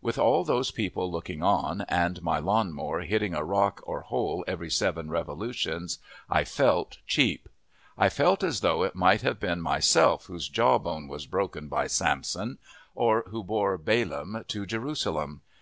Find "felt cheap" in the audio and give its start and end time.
6.44-7.46